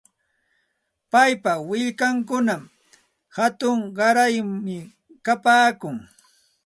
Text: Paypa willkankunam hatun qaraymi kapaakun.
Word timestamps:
Paypa 1.11 1.53
willkankunam 1.69 2.63
hatun 3.37 3.79
qaraymi 3.97 4.79
kapaakun. 5.25 5.97